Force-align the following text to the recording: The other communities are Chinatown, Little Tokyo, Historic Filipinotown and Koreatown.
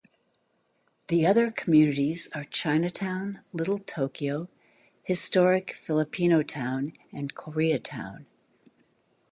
The 1.09 1.27
other 1.27 1.51
communities 1.51 2.27
are 2.33 2.45
Chinatown, 2.45 3.39
Little 3.53 3.77
Tokyo, 3.77 4.49
Historic 5.03 5.79
Filipinotown 5.85 6.93
and 7.13 7.35
Koreatown. 7.35 8.25